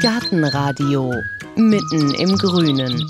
[0.00, 1.12] Gartenradio
[1.56, 3.04] mitten im Grünen.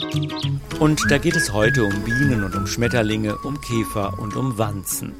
[0.80, 5.13] Und da geht es heute um Bienen und um Schmetterlinge, um Käfer und um Wanzen.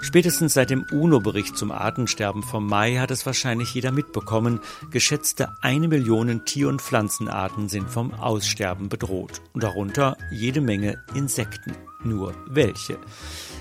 [0.00, 4.60] Spätestens seit dem UNO-Bericht zum Artensterben vom Mai hat es wahrscheinlich jeder mitbekommen.
[4.90, 9.40] Geschätzte eine Million Tier- und Pflanzenarten sind vom Aussterben bedroht.
[9.54, 11.74] Darunter jede Menge Insekten.
[12.04, 12.98] Nur welche?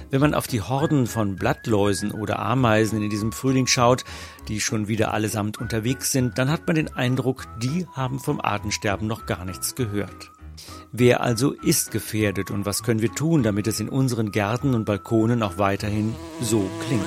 [0.10, 4.04] Wenn man auf die Horden von Blattläusen oder Ameisen in diesem Frühling schaut,
[4.48, 9.08] die schon wieder allesamt unterwegs sind, dann hat man den Eindruck, die haben vom Artensterben
[9.08, 10.32] noch gar nichts gehört.
[10.92, 14.86] Wer also ist gefährdet und was können wir tun, damit es in unseren Gärten und
[14.86, 17.04] Balkonen auch weiterhin so klingt?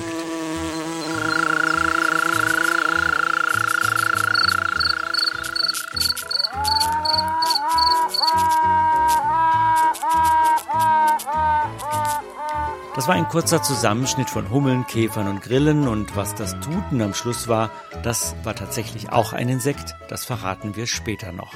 [13.01, 17.15] Das war ein kurzer Zusammenschnitt von Hummeln, Käfern und Grillen und was das Tuten am
[17.15, 17.71] Schluss war,
[18.03, 21.51] das war tatsächlich auch ein Insekt, das verraten wir später noch.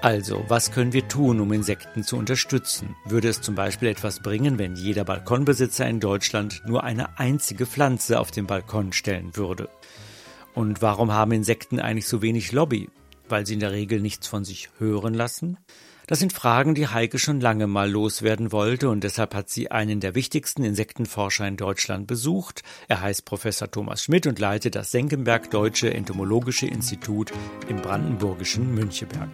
[0.00, 2.96] Also, was können wir tun, um Insekten zu unterstützen?
[3.04, 8.18] Würde es zum Beispiel etwas bringen, wenn jeder Balkonbesitzer in Deutschland nur eine einzige Pflanze
[8.18, 9.68] auf den Balkon stellen würde?
[10.54, 12.88] Und warum haben Insekten eigentlich so wenig Lobby?
[13.28, 15.58] Weil sie in der Regel nichts von sich hören lassen?
[16.06, 20.00] Das sind Fragen, die Heike schon lange mal loswerden wollte und deshalb hat sie einen
[20.00, 22.62] der wichtigsten Insektenforscher in Deutschland besucht.
[22.88, 27.32] Er heißt Professor Thomas Schmidt und leitet das Senckenberg Deutsche Entomologische Institut
[27.68, 29.30] im brandenburgischen Müncheberg.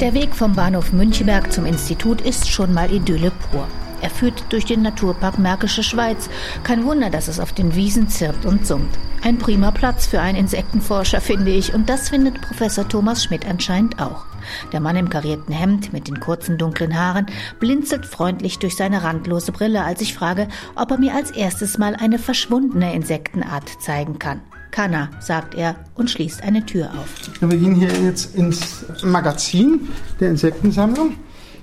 [0.00, 3.68] Der Weg vom Bahnhof Müncheberg zum Institut ist schon mal Idylle pur.
[4.04, 6.28] Er führt durch den Naturpark Märkische Schweiz.
[6.62, 8.98] Kein Wunder, dass es auf den Wiesen zirpt und summt.
[9.22, 11.72] Ein prima Platz für einen Insektenforscher, finde ich.
[11.72, 14.26] Und das findet Professor Thomas Schmidt anscheinend auch.
[14.74, 17.24] Der Mann im karierten Hemd mit den kurzen dunklen Haaren
[17.60, 21.96] blinzelt freundlich durch seine randlose Brille, als ich frage, ob er mir als erstes mal
[21.96, 24.42] eine verschwundene Insektenart zeigen kann.
[24.70, 27.08] Kann er, sagt er und schließt eine Tür auf.
[27.40, 29.88] Wir gehen hier jetzt ins Magazin
[30.20, 31.14] der Insektensammlung.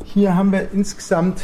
[0.05, 1.41] Hier haben wir insgesamt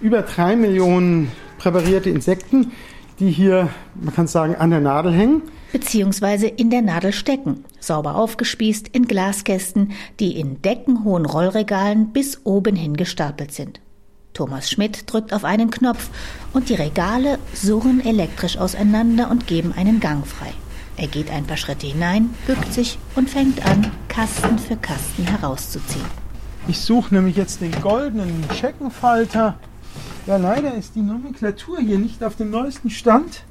[0.00, 2.72] über drei Millionen präparierte Insekten,
[3.18, 5.42] die hier, man kann sagen, an der Nadel hängen.
[5.72, 12.74] Beziehungsweise in der Nadel stecken, sauber aufgespießt in Glaskästen, die in deckenhohen Rollregalen bis oben
[12.74, 13.80] hin gestapelt sind.
[14.32, 16.08] Thomas Schmidt drückt auf einen Knopf
[16.52, 20.52] und die Regale surren elektrisch auseinander und geben einen Gang frei.
[20.96, 26.04] Er geht ein paar Schritte hinein, bückt sich und fängt an, Kasten für Kasten herauszuziehen.
[26.68, 29.58] Ich suche nämlich jetzt den goldenen Checkenfalter
[30.26, 33.44] ja, leider ist die Nomenklatur hier nicht auf dem neuesten Stand,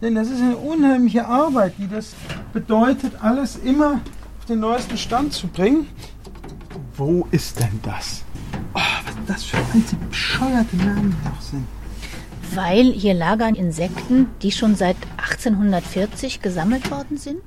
[0.00, 2.14] denn das ist eine unheimliche Arbeit, die das
[2.52, 4.00] bedeutet, alles immer
[4.38, 5.86] auf den neuesten Stand zu bringen.
[6.96, 8.22] Wo ist denn das?
[8.74, 11.66] Oh, was das für alte bescheuerte Namen noch sind.
[12.54, 17.40] Weil hier lagern Insekten, die schon seit 1840 gesammelt worden sind?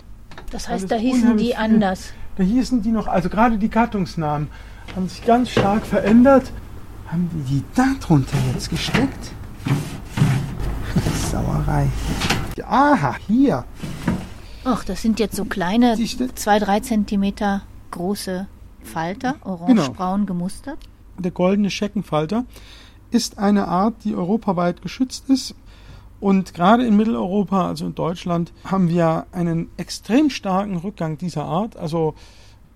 [0.51, 2.13] Das heißt, da hießen die anders.
[2.37, 4.49] Da hießen die noch, also gerade die Gattungsnamen
[4.95, 6.51] haben sich ganz stark verändert.
[7.07, 9.31] Haben die die da drunter jetzt gesteckt?
[11.31, 11.89] Sauerei.
[12.65, 13.63] Aha, hier.
[14.65, 15.97] Ach, das sind jetzt so kleine,
[16.35, 18.47] zwei, drei Zentimeter große
[18.83, 20.33] Falter, orange-braun genau.
[20.33, 20.79] gemustert.
[21.17, 22.43] Der goldene Scheckenfalter
[23.09, 25.55] ist eine Art, die europaweit geschützt ist.
[26.19, 31.77] Und gerade in Mitteleuropa, also in Deutschland, haben wir einen extrem starken Rückgang dieser Art.
[31.77, 32.15] Also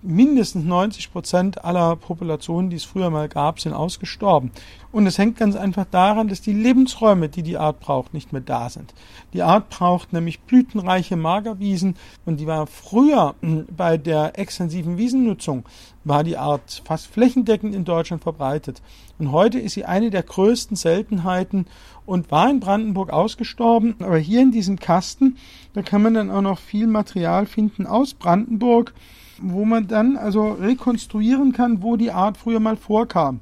[0.02, 4.50] mindestens 90 Prozent aller Populationen, die es früher mal gab, sind ausgestorben.
[4.90, 8.42] Und es hängt ganz einfach daran, dass die Lebensräume, die die Art braucht, nicht mehr
[8.42, 8.92] da sind.
[9.32, 11.96] Die Art braucht nämlich blütenreiche Magerwiesen
[12.26, 15.64] und die war früher hm, bei der extensiven Wiesennutzung
[16.04, 18.82] war die Art fast flächendeckend in Deutschland verbreitet.
[19.18, 21.66] Und heute ist sie eine der größten Seltenheiten
[22.04, 23.94] und war in Brandenburg ausgestorben.
[24.00, 25.36] Aber hier in diesem Kasten,
[25.74, 28.92] da kann man dann auch noch viel Material finden aus Brandenburg
[29.42, 33.40] wo man dann also rekonstruieren kann, wo die Art früher mal vorkam.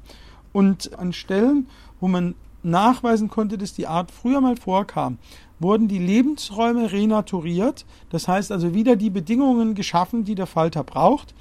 [0.51, 1.67] Und an Stellen,
[1.99, 5.17] wo man nachweisen konnte, dass die Art früher mal vorkam,
[5.59, 11.33] wurden die Lebensräume renaturiert, das heißt also wieder die Bedingungen geschaffen, die der Falter braucht.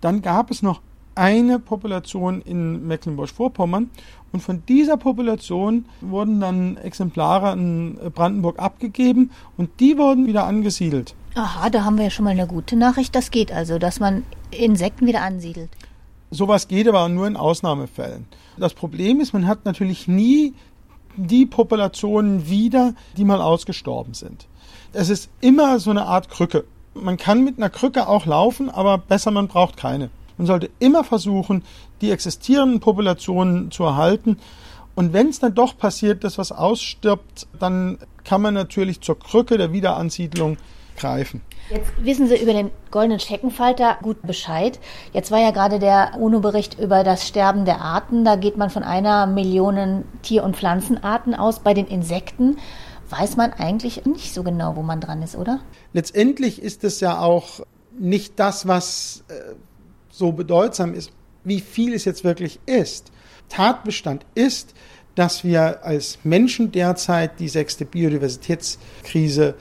[0.00, 0.80] Dann gab es noch
[1.14, 3.90] eine Population in Mecklenburg-Vorpommern
[4.32, 11.14] und von dieser Population wurden dann Exemplare in Brandenburg abgegeben und die wurden wieder angesiedelt.
[11.34, 13.14] Aha, da haben wir ja schon mal eine gute Nachricht.
[13.14, 15.70] Das geht also, dass man Insekten wieder ansiedelt.
[16.30, 18.26] Sowas geht aber nur in Ausnahmefällen.
[18.56, 20.54] Das Problem ist, man hat natürlich nie
[21.16, 24.46] die Populationen wieder, die mal ausgestorben sind.
[24.92, 26.64] Es ist immer so eine Art Krücke.
[26.94, 30.10] Man kann mit einer Krücke auch laufen, aber besser man braucht keine.
[30.36, 31.62] Man sollte immer versuchen,
[32.00, 34.38] die existierenden Populationen zu erhalten.
[34.94, 39.58] Und wenn es dann doch passiert, dass was ausstirbt, dann kann man natürlich zur Krücke
[39.58, 40.56] der Wiederansiedlung
[41.00, 41.40] greifen.
[41.70, 44.78] Jetzt wissen Sie über den goldenen Scheckenfalter gut Bescheid.
[45.12, 48.24] Jetzt war ja gerade der UNO-Bericht über das Sterben der Arten.
[48.24, 51.60] Da geht man von einer Million Tier- und Pflanzenarten aus.
[51.60, 52.58] Bei den Insekten
[53.08, 55.60] weiß man eigentlich nicht so genau, wo man dran ist, oder?
[55.92, 57.60] Letztendlich ist es ja auch
[57.98, 59.34] nicht das, was äh,
[60.10, 61.12] so bedeutsam ist,
[61.44, 63.10] wie viel es jetzt wirklich ist.
[63.48, 64.74] Tatbestand ist,
[65.14, 69.54] dass wir als Menschen derzeit die sechste Biodiversitätskrise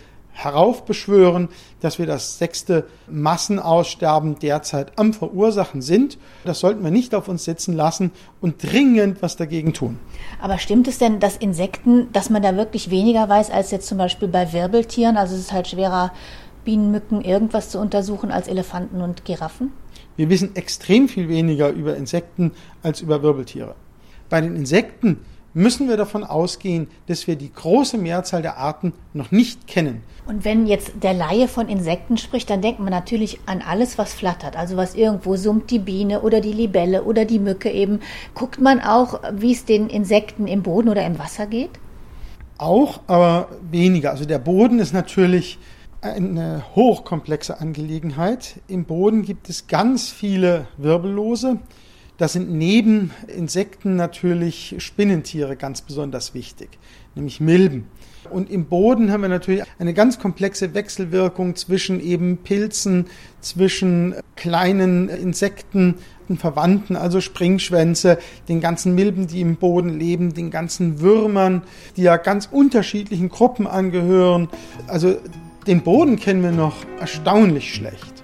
[0.43, 1.49] heraufbeschwören,
[1.81, 6.17] dass wir das sechste Massenaussterben derzeit am Verursachen sind.
[6.45, 9.99] Das sollten wir nicht auf uns sitzen lassen und dringend was dagegen tun.
[10.41, 13.97] Aber stimmt es denn, dass Insekten, dass man da wirklich weniger weiß als jetzt zum
[13.97, 15.17] Beispiel bei Wirbeltieren?
[15.17, 16.11] Also es ist halt schwerer,
[16.63, 19.71] Bienen, Mücken, irgendwas zu untersuchen als Elefanten und Giraffen?
[20.15, 22.51] Wir wissen extrem viel weniger über Insekten
[22.83, 23.75] als über Wirbeltiere.
[24.29, 25.19] Bei den Insekten
[25.53, 30.03] müssen wir davon ausgehen, dass wir die große Mehrzahl der Arten noch nicht kennen.
[30.27, 34.13] Und wenn jetzt der Laie von Insekten spricht, dann denkt man natürlich an alles, was
[34.13, 34.55] flattert.
[34.55, 37.99] Also was irgendwo summt, die Biene oder die Libelle oder die Mücke eben.
[38.35, 41.71] Guckt man auch, wie es den Insekten im Boden oder im Wasser geht?
[42.59, 44.11] Auch, aber weniger.
[44.11, 45.57] Also der Boden ist natürlich
[46.01, 48.61] eine hochkomplexe Angelegenheit.
[48.67, 51.57] Im Boden gibt es ganz viele Wirbellose.
[52.19, 56.77] Das sind neben Insekten natürlich Spinnentiere ganz besonders wichtig,
[57.15, 57.85] nämlich Milben.
[58.29, 63.05] Und im Boden haben wir natürlich eine ganz komplexe Wechselwirkung zwischen eben Pilzen,
[63.39, 65.95] zwischen kleinen Insekten,
[66.37, 68.19] Verwandten, also Springschwänze,
[68.49, 71.63] den ganzen Milben, die im Boden leben, den ganzen Würmern,
[71.95, 74.49] die ja ganz unterschiedlichen Gruppen angehören.
[74.87, 75.15] Also
[75.67, 78.18] den Boden kennen wir noch erstaunlich schlecht.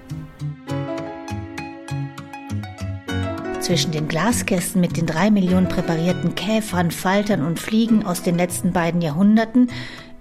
[3.66, 8.74] Zwischen den Glaskästen mit den drei Millionen präparierten Käfern, Faltern und Fliegen aus den letzten
[8.74, 9.72] beiden Jahrhunderten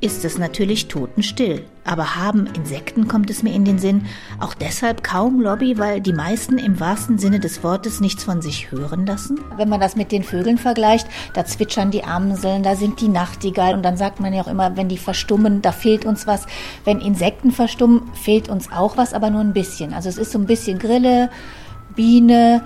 [0.00, 1.66] ist es natürlich totenstill.
[1.84, 4.06] Aber haben Insekten, kommt es mir in den Sinn,
[4.40, 8.70] auch deshalb kaum Lobby, weil die meisten im wahrsten Sinne des Wortes nichts von sich
[8.70, 9.38] hören lassen?
[9.58, 13.76] Wenn man das mit den Vögeln vergleicht, da zwitschern die Amseln, da sind die Nachtigallen
[13.76, 16.46] und dann sagt man ja auch immer, wenn die verstummen, da fehlt uns was.
[16.86, 19.92] Wenn Insekten verstummen, fehlt uns auch was, aber nur ein bisschen.
[19.92, 21.28] Also es ist so ein bisschen Grille,
[21.94, 22.62] Biene,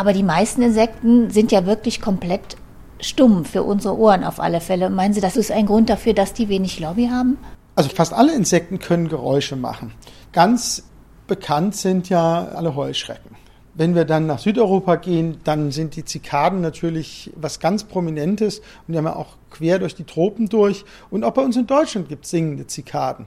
[0.00, 2.56] aber die meisten Insekten sind ja wirklich komplett
[3.00, 4.88] stumm für unsere Ohren auf alle Fälle.
[4.88, 7.36] Meinen Sie, das ist ein Grund dafür, dass die wenig Lobby haben?
[7.74, 9.92] Also fast alle Insekten können Geräusche machen.
[10.32, 10.84] Ganz
[11.26, 13.36] bekannt sind ja alle Heuschrecken.
[13.74, 18.92] Wenn wir dann nach Südeuropa gehen, dann sind die Zikaden natürlich was ganz Prominentes und
[18.92, 20.86] die haben ja auch quer durch die Tropen durch.
[21.10, 23.26] Und auch bei uns in Deutschland gibt es singende Zikaden.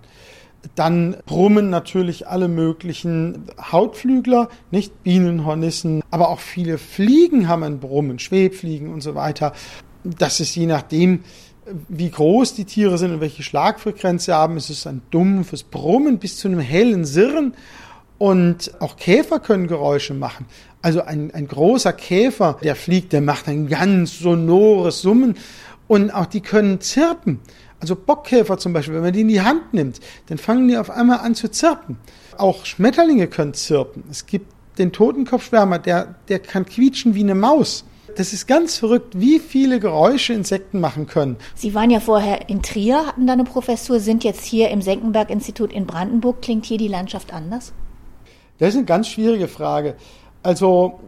[0.76, 7.80] Dann brummen natürlich alle möglichen Hautflügler, nicht Bienen, Hornissen, aber auch viele Fliegen haben ein
[7.80, 9.54] Brummen, Schwebfliegen und so weiter.
[10.04, 11.24] Das ist je nachdem,
[11.90, 16.18] wie groß die Tiere sind und welche Schlagfrequenz sie haben, ist es ein dumpfes Brummen
[16.18, 17.56] bis zu einem hellen Sirren.
[18.18, 20.46] Und auch Käfer können Geräusche machen.
[20.82, 25.36] Also ein, ein großer Käfer, der fliegt, der macht ein ganz sonores Summen.
[25.88, 27.40] Und auch die können zirpen.
[27.84, 30.90] Also Bockkäfer zum Beispiel, wenn man die in die Hand nimmt, dann fangen die auf
[30.90, 31.98] einmal an zu zirpen.
[32.38, 34.06] Auch Schmetterlinge können zirpen.
[34.10, 37.84] Es gibt den Totenkopfschwärmer, der, der kann quietschen wie eine Maus.
[38.16, 41.36] Das ist ganz verrückt, wie viele Geräusche Insekten machen können.
[41.56, 45.74] Sie waren ja vorher in Trier, hatten da eine Professur, sind jetzt hier im Senckenberg-Institut
[45.74, 46.42] in Brandenburg.
[46.42, 47.74] Klingt hier die Landschaft anders?
[48.60, 49.98] Das ist eine ganz schwierige Frage.
[50.42, 51.02] Also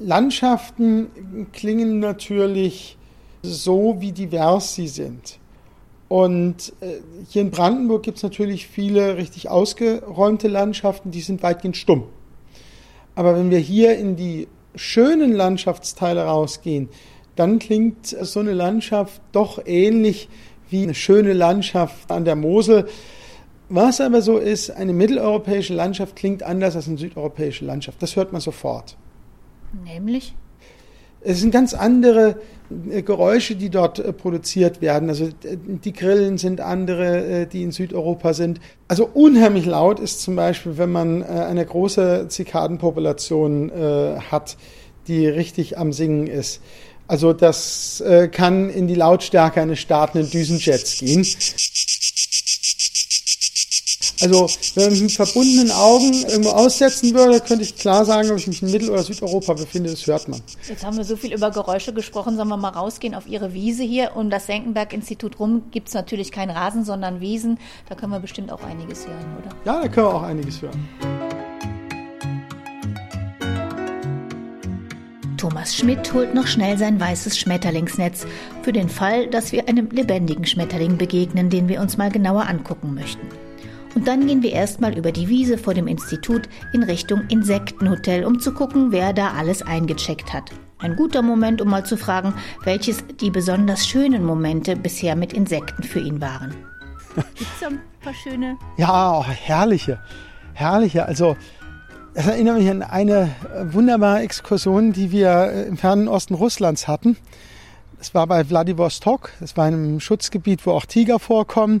[0.00, 2.96] Landschaften klingen natürlich
[3.42, 5.40] so, wie divers sie sind.
[6.12, 7.00] Und äh,
[7.30, 12.04] hier in Brandenburg gibt es natürlich viele richtig ausgeräumte Landschaften, die sind weitgehend stumm.
[13.14, 16.90] Aber wenn wir hier in die schönen Landschaftsteile rausgehen,
[17.34, 20.28] dann klingt so eine Landschaft doch ähnlich
[20.68, 22.88] wie eine schöne Landschaft an der Mosel.
[23.70, 28.02] Was aber so ist, eine mitteleuropäische Landschaft klingt anders als eine südeuropäische Landschaft.
[28.02, 28.98] Das hört man sofort.
[29.82, 30.34] Nämlich?
[31.22, 32.36] Es sind ganz andere
[33.04, 35.08] Geräusche, die dort äh, produziert werden.
[35.08, 38.60] Also die Grillen sind andere, äh, die in Südeuropa sind.
[38.88, 43.72] Also unheimlich laut ist zum Beispiel, wenn man eine große Zikadenpopulation
[44.30, 44.58] hat,
[45.08, 46.60] die richtig am Singen ist.
[47.06, 51.24] Also das kann in die Lautstärke eines startenden Düsenjets gehen.
[54.22, 58.38] Also, wenn man mich mit verbundenen Augen irgendwo aussetzen würde, könnte ich klar sagen, ob
[58.38, 59.90] ich mich in Mittel- oder Südeuropa befinde.
[59.90, 60.40] Das hört man.
[60.68, 62.36] Jetzt haben wir so viel über Geräusche gesprochen.
[62.36, 64.12] Sollen wir mal rausgehen auf Ihre Wiese hier?
[64.14, 67.58] Um das Senckenberg-Institut rum gibt es natürlich keinen Rasen, sondern Wiesen.
[67.88, 69.56] Da können wir bestimmt auch einiges hören, oder?
[69.64, 70.88] Ja, da können wir auch einiges hören.
[75.36, 78.24] Thomas Schmidt holt noch schnell sein weißes Schmetterlingsnetz
[78.62, 82.94] für den Fall, dass wir einem lebendigen Schmetterling begegnen, den wir uns mal genauer angucken
[82.94, 83.26] möchten.
[83.94, 88.40] Und dann gehen wir erstmal über die Wiese vor dem Institut in Richtung Insektenhotel, um
[88.40, 90.50] zu gucken, wer da alles eingecheckt hat.
[90.78, 92.34] Ein guter Moment, um mal zu fragen,
[92.64, 96.54] welches die besonders schönen Momente bisher mit Insekten für ihn waren.
[97.14, 98.56] Gibt es ein paar schöne?
[98.78, 100.00] Ja, oh, herrliche,
[100.54, 101.06] herrliche.
[101.06, 101.36] Also
[102.14, 106.88] es erinnert mich an eine äh, wunderbare Exkursion, die wir äh, im fernen Osten Russlands
[106.88, 107.16] hatten.
[108.00, 111.80] Es war bei Vladivostok, es war in einem Schutzgebiet, wo auch Tiger vorkommen.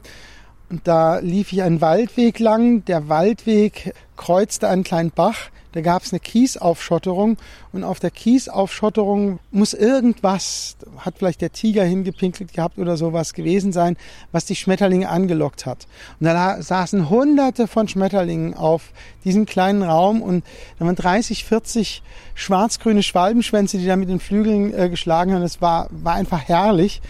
[0.72, 2.84] Und da lief ich einen Waldweg lang.
[2.86, 7.38] Der Waldweg kreuzte einen kleinen Bach da gab es eine Kiesaufschotterung
[7.72, 13.72] und auf der Kiesaufschotterung muss irgendwas, hat vielleicht der Tiger hingepinkelt gehabt oder sowas gewesen
[13.72, 13.96] sein,
[14.32, 15.86] was die Schmetterlinge angelockt hat.
[16.20, 18.92] Und da saßen hunderte von Schmetterlingen auf
[19.24, 20.44] diesem kleinen Raum und
[20.78, 22.02] da waren 30, 40
[22.34, 25.42] schwarz-grüne Schwalbenschwänze, die da mit den Flügeln äh, geschlagen haben.
[25.42, 27.00] Das war, war einfach herrlich.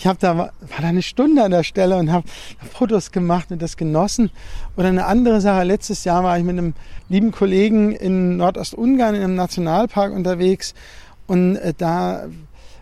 [0.00, 2.26] Ich habe da war da eine Stunde an der Stelle und habe
[2.72, 4.30] Fotos gemacht und das genossen.
[4.74, 6.72] Oder eine andere Sache, letztes Jahr war ich mit einem
[7.10, 10.72] lieben Kollegen in Nordostungarn in einem Nationalpark unterwegs
[11.26, 12.28] und äh, da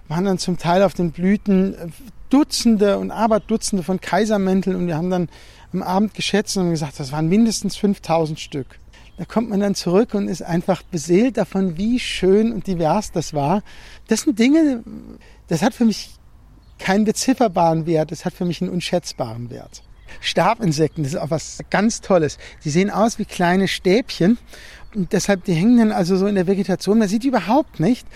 [0.07, 1.89] waren dann zum Teil auf den Blüten äh,
[2.31, 5.29] Dutzende und Aberdutzende von Kaisermänteln und wir haben dann
[5.73, 8.79] am Abend geschätzt und gesagt, das waren mindestens 5000 Stück.
[9.17, 13.35] Da kommt man dann zurück und ist einfach beseelt davon, wie schön und divers das
[13.35, 13.65] war.
[14.07, 14.85] Das sind Dinge,
[15.49, 16.11] das hat für mich
[16.79, 19.83] keinen bezifferbaren Wert, es hat für mich einen unschätzbaren Wert.
[20.21, 22.39] Stabinsekten, das ist auch was ganz Tolles.
[22.65, 24.39] Die sehen aus wie kleine Stäbchen
[24.95, 26.99] und deshalb, die hängen dann also so in der Vegetation.
[26.99, 28.07] Man sieht die überhaupt nicht.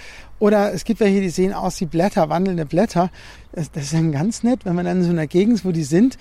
[0.43, 3.13] Oder es gibt welche, die sehen aus wie Blätter, wandelnde Blätter.
[3.53, 5.85] Das, ist dann ganz nett, wenn man dann in so einer Gegend ist, wo die
[5.85, 6.19] sind,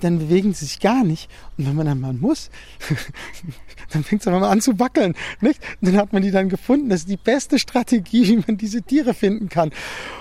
[0.00, 1.28] dann bewegen sie sich gar nicht.
[1.58, 2.48] Und wenn man dann mal muss,
[3.92, 5.14] dann fängt es aber mal an zu wackeln.
[5.42, 5.60] Nicht?
[5.82, 6.88] Und dann hat man die dann gefunden.
[6.88, 9.70] Das ist die beste Strategie, wie man diese Tiere finden kann.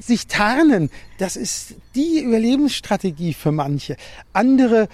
[0.02, 3.96] Sich tarnen, das ist die Überlebensstrategie für manche.
[4.34, 4.90] Andere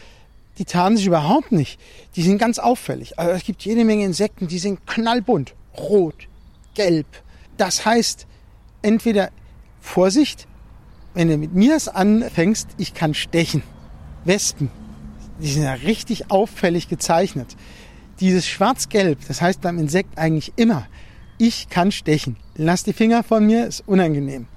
[0.60, 1.80] die tarnen sich überhaupt nicht.
[2.16, 3.18] Die sind ganz auffällig.
[3.18, 5.56] Also es gibt jede Menge Insekten, die sind knallbunt.
[5.76, 6.28] Rot,
[6.76, 7.08] gelb.
[7.58, 8.28] Das heißt,
[8.84, 9.32] entweder
[9.80, 10.48] Vorsicht,
[11.14, 13.64] wenn du mit mir es anfängst, ich kann stechen.
[14.26, 14.70] Wespen,
[15.40, 17.56] die sind ja richtig auffällig gezeichnet.
[18.20, 20.88] Dieses Schwarz-Gelb, das heißt beim Insekt eigentlich immer,
[21.38, 22.38] ich kann stechen.
[22.56, 24.48] Lass die Finger von mir, ist unangenehm.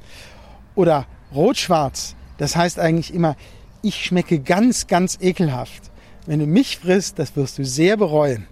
[0.75, 3.37] Oder Rot-Schwarz, das heißt eigentlich immer,
[3.83, 5.90] ich schmecke ganz, ganz ekelhaft.
[6.26, 8.47] Wenn du mich frisst, das wirst du sehr bereuen.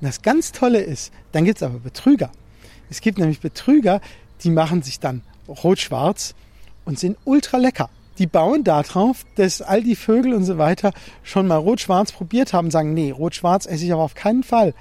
[0.00, 2.30] Und das ganz Tolle ist, dann gibt es aber Betrüger.
[2.88, 4.00] Es gibt nämlich Betrüger,
[4.42, 6.34] die machen sich dann rot-schwarz
[6.84, 7.90] und sind ultra lecker.
[8.18, 12.70] Die bauen darauf, dass all die Vögel und so weiter schon mal rot-schwarz probiert haben,
[12.70, 14.74] sagen, nee, rot-schwarz esse ich aber auf keinen Fall.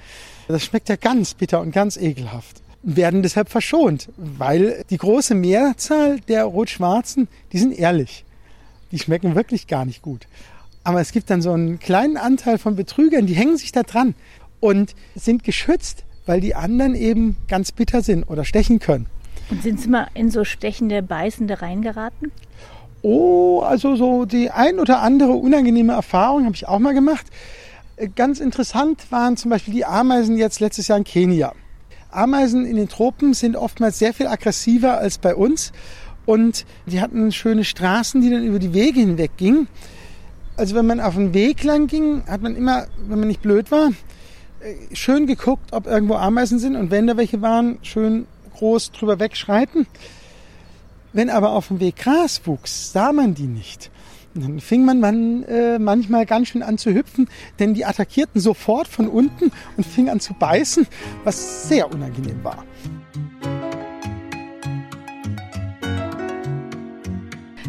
[0.47, 2.61] Das schmeckt ja ganz bitter und ganz ekelhaft.
[2.83, 8.25] Werden deshalb verschont, weil die große Mehrzahl der rot-schwarzen, die sind ehrlich
[8.95, 10.27] die schmecken wirklich gar nicht gut.
[10.85, 14.15] Aber es gibt dann so einen kleinen Anteil von Betrügern, die hängen sich da dran
[14.59, 19.07] und sind geschützt, weil die anderen eben ganz bitter sind oder stechen können.
[19.49, 22.31] Und sind Sie mal in so stechende, beißende reingeraten?
[23.01, 27.27] Oh, also so die ein oder andere unangenehme Erfahrung habe ich auch mal gemacht.
[28.15, 31.53] Ganz interessant waren zum Beispiel die Ameisen jetzt letztes Jahr in Kenia.
[32.09, 35.71] Ameisen in den Tropen sind oftmals sehr viel aggressiver als bei uns
[36.25, 39.67] und die hatten schöne Straßen, die dann über die Wege hinweg gingen.
[40.57, 43.71] Also wenn man auf den Weg lang ging, hat man immer, wenn man nicht blöd
[43.71, 43.89] war,
[44.61, 49.19] äh, schön geguckt, ob irgendwo Ameisen sind und wenn da welche waren, schön groß drüber
[49.19, 49.87] wegschreiten.
[51.13, 53.91] Wenn aber auf dem Weg Gras wuchs, sah man die nicht.
[54.33, 58.87] Dann fing man, man äh, manchmal ganz schön an zu hüpfen, denn die attackierten sofort
[58.87, 60.85] von unten und fingen an zu beißen,
[61.23, 62.65] was sehr unangenehm war.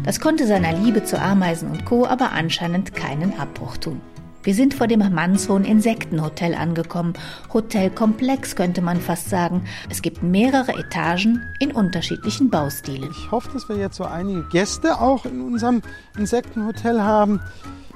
[0.03, 2.05] Das konnte seiner Liebe zu Ameisen und Co.
[2.05, 4.01] aber anscheinend keinen Abbruch tun.
[4.47, 7.15] Wir sind vor dem Mannshohen Insektenhotel angekommen.
[7.51, 9.65] Hotelkomplex könnte man fast sagen.
[9.89, 13.11] Es gibt mehrere Etagen in unterschiedlichen Baustilen.
[13.11, 15.81] Ich hoffe, dass wir jetzt so einige Gäste auch in unserem
[16.17, 17.41] Insektenhotel haben.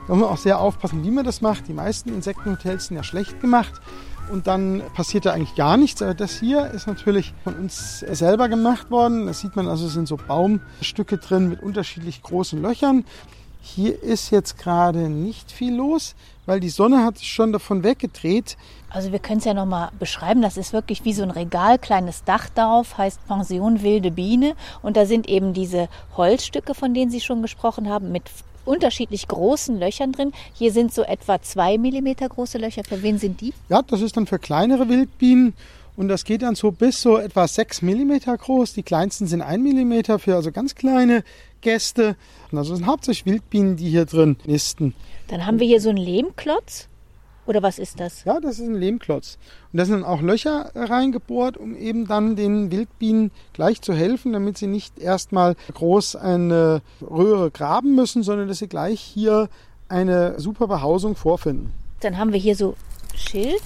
[0.10, 1.70] Da muss man auch sehr aufpassen, wie man das macht.
[1.70, 3.80] Die meisten Insektenhotels sind ja schlecht gemacht
[4.30, 6.02] und dann passiert da eigentlich gar nichts.
[6.02, 9.26] Aber das hier ist natürlich von uns selber gemacht worden.
[9.28, 13.06] Das sieht man also, es sind so Baumstücke drin mit unterschiedlich großen Löchern.
[13.62, 18.58] Hier ist jetzt gerade nicht viel los, weil die Sonne hat sich schon davon weggedreht.
[18.90, 20.42] Also wir können es ja nochmal beschreiben.
[20.42, 24.56] Das ist wirklich wie so ein Regal, kleines Dach darauf, heißt Pension Wilde Biene.
[24.82, 28.24] Und da sind eben diese Holzstücke, von denen Sie schon gesprochen haben, mit
[28.66, 30.34] unterschiedlich großen Löchern drin.
[30.54, 32.84] Hier sind so etwa zwei Millimeter große Löcher.
[32.84, 33.54] Für wen sind die?
[33.70, 35.54] Ja, das ist dann für kleinere Wildbienen.
[35.98, 38.74] Und das geht dann so bis so etwa 6 mm groß.
[38.74, 41.24] Die kleinsten sind 1 mm für also ganz kleine
[41.62, 42.16] Gäste.
[42.52, 44.94] Und also sind hauptsächlich Wildbienen, die hier drin nisten.
[45.28, 46.88] Dann haben wir hier so einen Lehmklotz.
[47.48, 48.24] Oder was ist das?
[48.24, 49.38] Ja, das ist ein Lehmklotz.
[49.74, 54.34] Und da sind dann auch Löcher reingebohrt, um eben dann den Wildbienen gleich zu helfen,
[54.34, 59.50] damit sie nicht erstmal groß eine Röhre graben müssen, sondern dass sie gleich hier
[59.90, 61.74] eine super Behausung vorfinden.
[62.02, 62.76] Dann haben wir hier so
[63.16, 63.62] Schild,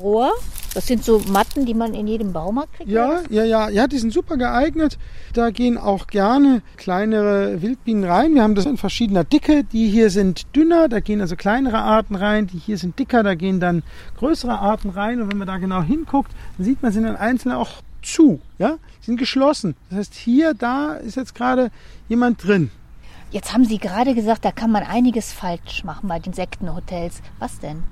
[0.00, 0.32] Rohr.
[0.74, 2.90] Das sind so Matten, die man in jedem Baumarkt kriegt.
[2.90, 4.98] Ja, ja, ja, ja, die sind super geeignet.
[5.32, 8.34] Da gehen auch gerne kleinere Wildbienen rein.
[8.34, 9.64] Wir haben das in verschiedener Dicke.
[9.64, 12.46] Die hier sind dünner, da gehen also kleinere Arten rein.
[12.46, 13.82] Die hier sind dicker, da gehen dann
[14.18, 15.20] größere Arten rein.
[15.20, 18.76] Und wenn man da genau hinguckt, dann sieht man, sind dann einzelne auch zu, ja,
[19.00, 19.74] sind geschlossen.
[19.90, 21.70] Das heißt, hier, da ist jetzt gerade
[22.08, 22.70] jemand drin.
[23.30, 27.20] Jetzt haben Sie gerade gesagt, da kann man einiges falsch machen bei den Insektenhotels.
[27.38, 27.82] Was denn?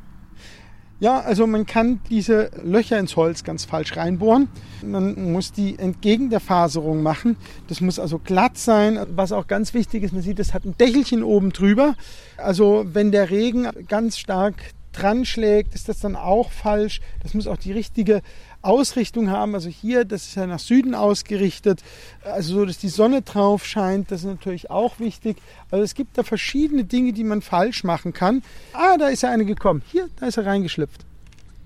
[0.98, 4.48] Ja, also man kann diese Löcher ins Holz ganz falsch reinbohren.
[4.82, 7.36] Man muss die entgegen der Faserung machen.
[7.68, 8.98] Das muss also glatt sein.
[9.14, 11.96] Was auch ganz wichtig ist, man sieht, es hat ein Dächelchen oben drüber.
[12.38, 14.54] Also wenn der Regen ganz stark
[14.92, 17.02] dran schlägt, ist das dann auch falsch.
[17.22, 18.22] Das muss auch die richtige
[18.66, 19.54] Ausrichtung haben.
[19.54, 21.82] Also hier, das ist ja nach Süden ausgerichtet,
[22.24, 25.38] also so, dass die Sonne drauf scheint, das ist natürlich auch wichtig.
[25.70, 28.42] Also es gibt da verschiedene Dinge, die man falsch machen kann.
[28.72, 29.82] Ah, da ist ja eine gekommen.
[29.86, 31.04] Hier, da ist er reingeschlüpft.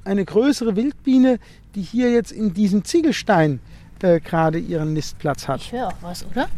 [0.05, 1.39] Eine größere Wildbiene,
[1.75, 3.61] die hier jetzt in diesem Ziegelstein
[4.03, 5.61] äh, gerade ihren Nistplatz hat.
[5.61, 6.49] Ich höre auch was, oder?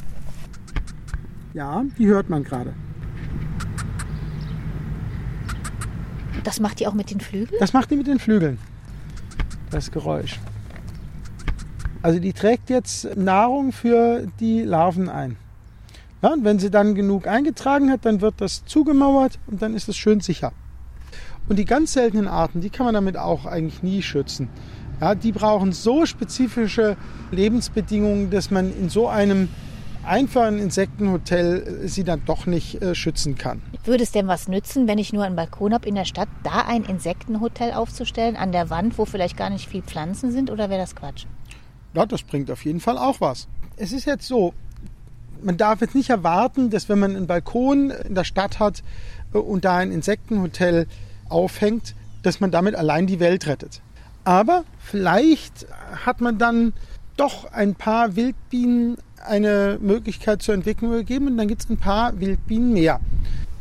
[1.54, 2.72] Ja, die hört man gerade.
[6.44, 7.60] Das macht die auch mit den Flügeln?
[7.60, 8.58] Das macht die mit den Flügeln
[9.72, 10.38] das Geräusch.
[12.02, 15.36] Also die trägt jetzt Nahrung für die Larven ein.
[16.20, 19.88] Ja, und wenn sie dann genug eingetragen hat, dann wird das zugemauert und dann ist
[19.88, 20.52] es schön sicher.
[21.48, 24.48] Und die ganz seltenen Arten, die kann man damit auch eigentlich nie schützen.
[25.00, 26.96] Ja, die brauchen so spezifische
[27.32, 29.48] Lebensbedingungen, dass man in so einem
[30.04, 33.62] einfachen Insektenhotel sie dann doch nicht äh, schützen kann.
[33.84, 36.62] Würde es denn was nützen, wenn ich nur einen Balkon habe in der Stadt, da
[36.66, 40.80] ein Insektenhotel aufzustellen an der Wand, wo vielleicht gar nicht viel Pflanzen sind, oder wäre
[40.80, 41.26] das Quatsch?
[41.94, 43.48] Ja, das bringt auf jeden Fall auch was.
[43.76, 44.54] Es ist jetzt so,
[45.42, 48.82] man darf jetzt nicht erwarten, dass wenn man einen Balkon in der Stadt hat
[49.34, 50.86] äh, und da ein Insektenhotel
[51.28, 53.80] aufhängt, dass man damit allein die Welt rettet.
[54.24, 55.66] Aber vielleicht
[56.04, 56.72] hat man dann
[57.16, 62.18] doch ein paar Wildbienen eine Möglichkeit zur Entwicklung gegeben und dann gibt es ein paar
[62.18, 63.00] Wildbienen mehr.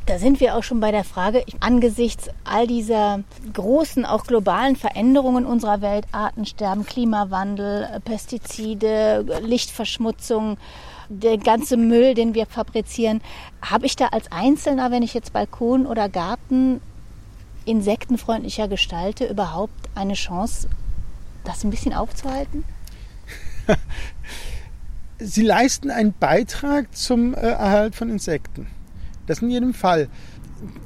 [0.08, 5.46] Da sind wir auch schon bei der Frage, angesichts all dieser großen, auch globalen Veränderungen
[5.46, 10.58] unserer Welt, Artensterben, Klimawandel, Pestizide, Lichtverschmutzung,
[11.08, 13.22] der ganze Müll, den wir fabrizieren,
[13.62, 16.82] habe ich da als Einzelner, wenn ich jetzt Balkon oder Garten
[17.66, 20.68] insektenfreundlicher gestalte, überhaupt eine Chance,
[21.44, 22.64] das ein bisschen aufzuhalten?
[25.24, 28.68] sie leisten einen Beitrag zum äh, Erhalt von Insekten.
[29.28, 30.10] Das in jedem Fall.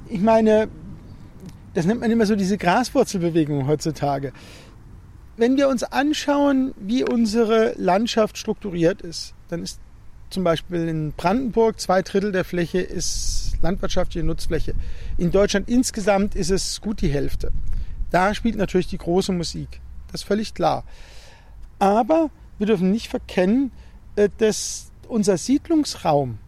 [0.10, 0.68] Ich meine,
[1.74, 4.34] das nennt man immer so diese Graswurzelbewegung heutzutage.
[5.38, 9.80] Wenn wir uns anschauen, wie unsere Landschaft strukturiert ist, dann ist
[10.30, 14.74] zum Beispiel in Brandenburg zwei Drittel der Fläche ist landwirtschaftliche Nutzfläche.
[15.18, 17.52] In Deutschland insgesamt ist es gut die Hälfte.
[18.12, 19.82] Da spielt natürlich die große Musik.
[20.12, 20.84] Das ist völlig klar.
[21.80, 23.72] Aber wir dürfen nicht verkennen,
[24.16, 26.40] äh, dass unser Siedlungsraum,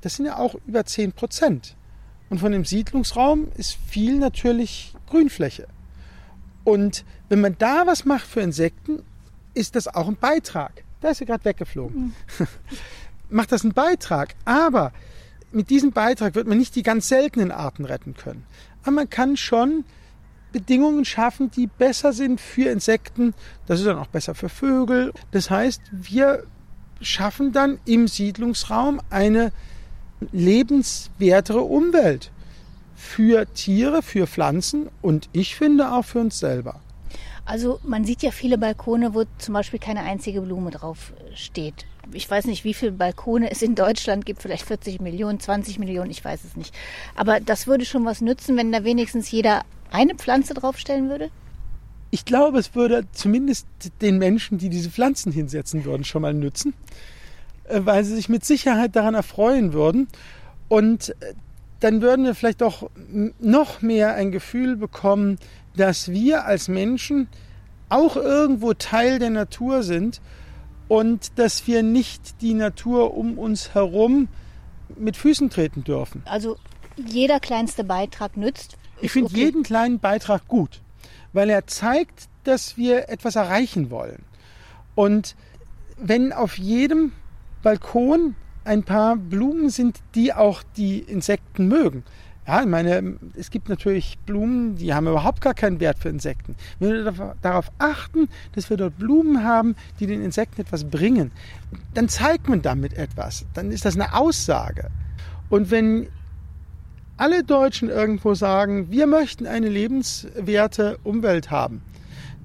[0.00, 1.76] das sind ja auch über 10 Prozent.
[2.28, 5.68] Und von dem Siedlungsraum ist viel natürlich Grünfläche.
[6.64, 9.02] Und wenn man da was macht für Insekten,
[9.54, 10.84] ist das auch ein Beitrag.
[11.00, 12.14] Da ist sie gerade weggeflogen.
[12.38, 12.46] Mhm.
[13.30, 14.34] macht das einen Beitrag.
[14.44, 14.92] Aber
[15.52, 18.44] mit diesem Beitrag wird man nicht die ganz seltenen Arten retten können.
[18.82, 19.84] Aber man kann schon
[20.52, 23.34] Bedingungen schaffen, die besser sind für Insekten.
[23.66, 25.12] Das ist dann auch besser für Vögel.
[25.30, 26.44] Das heißt, wir
[27.00, 29.52] schaffen dann im Siedlungsraum eine
[30.32, 32.30] lebenswertere Umwelt
[32.94, 36.80] für Tiere, für Pflanzen und ich finde auch für uns selber.
[37.44, 41.86] Also man sieht ja viele Balkone, wo zum Beispiel keine einzige Blume drauf steht.
[42.12, 46.10] Ich weiß nicht, wie viele Balkone es in Deutschland gibt, vielleicht 40 Millionen, 20 Millionen,
[46.10, 46.74] ich weiß es nicht.
[47.14, 51.30] Aber das würde schon was nützen, wenn da wenigstens jeder eine Pflanze draufstellen würde?
[52.10, 53.66] Ich glaube, es würde zumindest
[54.00, 56.74] den Menschen, die diese Pflanzen hinsetzen würden, schon mal nützen,
[57.64, 60.08] äh, weil sie sich mit Sicherheit daran erfreuen würden.
[60.68, 61.34] Und äh,
[61.80, 62.90] dann würden wir vielleicht auch
[63.38, 65.38] noch mehr ein Gefühl bekommen,
[65.76, 67.28] dass wir als Menschen
[67.88, 70.20] auch irgendwo Teil der Natur sind
[70.88, 74.28] und dass wir nicht die Natur um uns herum
[74.96, 76.22] mit Füßen treten dürfen.
[76.24, 76.56] Also
[76.96, 78.78] jeder kleinste Beitrag nützt.
[79.02, 79.44] Ich finde okay.
[79.44, 80.80] jeden kleinen Beitrag gut
[81.36, 84.22] weil er zeigt, dass wir etwas erreichen wollen.
[84.94, 85.36] Und
[85.98, 87.12] wenn auf jedem
[87.62, 92.04] Balkon ein paar Blumen sind, die auch die Insekten mögen,
[92.46, 96.54] ja, ich meine, es gibt natürlich Blumen, die haben überhaupt gar keinen Wert für Insekten.
[96.78, 101.32] Wenn wir darauf achten, dass wir dort Blumen haben, die den Insekten etwas bringen,
[101.92, 103.44] dann zeigt man damit etwas.
[103.52, 104.88] Dann ist das eine Aussage.
[105.50, 106.06] Und wenn
[107.16, 111.82] alle Deutschen irgendwo sagen, wir möchten eine lebenswerte Umwelt haben,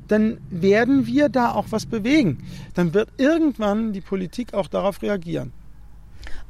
[0.07, 2.45] dann werden wir da auch was bewegen.
[2.73, 5.53] Dann wird irgendwann die Politik auch darauf reagieren.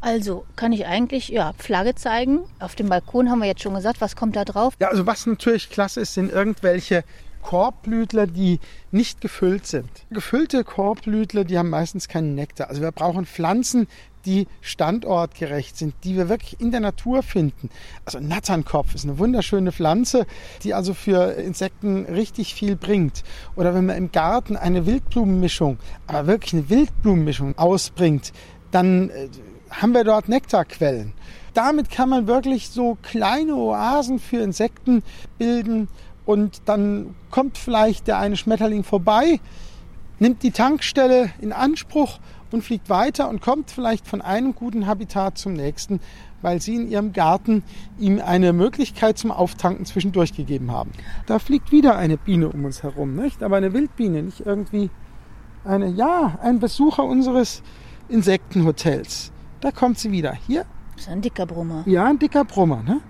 [0.01, 2.39] Also kann ich eigentlich ja, Flagge zeigen.
[2.59, 4.73] Auf dem Balkon haben wir jetzt schon gesagt, was kommt da drauf?
[4.79, 7.03] Ja, also was natürlich klasse ist, sind irgendwelche
[7.41, 8.59] Korbblütler, die
[8.91, 9.89] nicht gefüllt sind.
[10.09, 12.69] Gefüllte Korbblütler, die haben meistens keinen Nektar.
[12.69, 13.87] Also wir brauchen Pflanzen,
[14.25, 17.69] die standortgerecht sind, die wir wirklich in der Natur finden.
[18.05, 20.25] Also Natternkopf ist eine wunderschöne Pflanze,
[20.63, 23.23] die also für Insekten richtig viel bringt.
[23.55, 25.77] Oder wenn man im Garten eine Wildblumenmischung,
[26.07, 28.31] aber wirklich eine Wildblumenmischung ausbringt,
[28.71, 29.29] dann äh,
[29.69, 31.13] haben wir dort Nektarquellen.
[31.53, 35.03] Damit kann man wirklich so kleine Oasen für Insekten
[35.37, 35.89] bilden
[36.31, 39.41] und dann kommt vielleicht der eine Schmetterling vorbei,
[40.19, 42.19] nimmt die Tankstelle in Anspruch
[42.51, 45.99] und fliegt weiter und kommt vielleicht von einem guten Habitat zum nächsten,
[46.41, 47.63] weil sie in ihrem Garten
[47.99, 50.91] ihm eine Möglichkeit zum Auftanken zwischendurch gegeben haben.
[51.25, 53.43] Da fliegt wieder eine Biene um uns herum, nicht?
[53.43, 54.89] Aber eine Wildbiene, nicht irgendwie
[55.65, 57.61] eine, ja, ein Besucher unseres
[58.07, 59.33] Insektenhotels.
[59.59, 60.33] Da kommt sie wieder.
[60.47, 60.65] Hier.
[60.93, 61.83] Das ist ein dicker Brummer.
[61.85, 63.01] Ja, ein dicker Brummer, ne?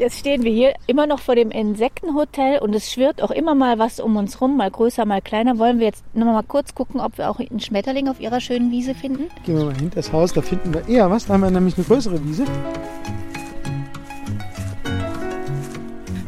[0.00, 3.78] Jetzt stehen wir hier immer noch vor dem Insektenhotel und es schwirrt auch immer mal
[3.78, 5.58] was um uns rum, mal größer, mal kleiner.
[5.58, 8.70] Wollen wir jetzt noch mal kurz gucken, ob wir auch einen Schmetterling auf ihrer schönen
[8.70, 9.28] Wiese finden?
[9.44, 11.26] Gehen wir mal hinter das Haus, da finden wir eher was.
[11.26, 12.46] Da haben wir nämlich eine größere Wiese.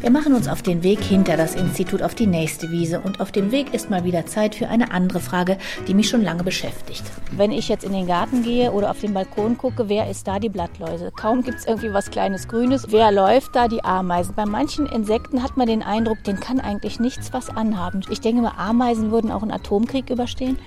[0.02, 3.30] Wir machen uns auf den Weg hinter das Institut auf die nächste Wiese und auf
[3.30, 7.04] dem Weg ist mal wieder Zeit für eine andere Frage, die mich schon lange beschäftigt.
[7.30, 10.40] Wenn ich jetzt in den Garten gehe oder auf den Balkon gucke, wer ist da
[10.40, 11.12] die Blattläuse?
[11.14, 12.88] Kaum gibt es irgendwie was kleines Grünes.
[12.88, 13.68] Wer läuft da?
[13.68, 14.34] Die Ameisen.
[14.34, 18.00] Bei manchen Insekten hat man den Eindruck, den kann eigentlich nichts was anhaben.
[18.10, 20.58] Ich denke mal, Ameisen würden auch einen Atomkrieg überstehen.